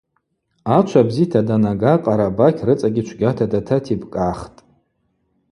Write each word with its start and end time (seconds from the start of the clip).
Ачва 0.75 1.01
бзита 1.07 1.39
данага 1.49 1.93
Къарабакь 2.03 2.61
рыцӏагьи 2.67 3.03
чвгьата 3.07 3.45
дататибкӏгӏахтӏ. 3.51 4.59